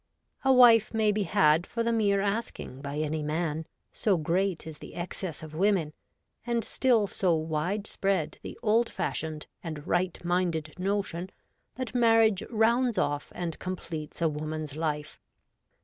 A 0.43 0.51
wife 0.51 0.95
may 0.95 1.11
be 1.11 1.21
had 1.21 1.67
for 1.67 1.83
the 1.83 1.91
mere 1.93 2.21
asking 2.21 2.81
by 2.81 2.95
any 2.97 3.21
man, 3.21 3.67
so 3.93 4.17
great 4.17 4.65
is 4.65 4.79
the 4.79 4.95
excess 4.95 5.43
of 5.43 5.53
women, 5.53 5.93
and 6.43 6.63
still 6.63 7.05
so 7.05 7.35
widespread 7.35 8.39
the 8.41 8.57
old 8.63 8.89
fashioned 8.91 9.45
and 9.63 9.85
right 9.85 10.17
minded 10.25 10.73
notion 10.79 11.29
that 11.75 11.93
marriage 11.93 12.41
rounds 12.49 12.97
off 12.97 13.31
and 13.35 13.59
com 13.59 13.75
pletes 13.75 14.23
a 14.23 14.27
woman's 14.27 14.75
life. 14.75 15.19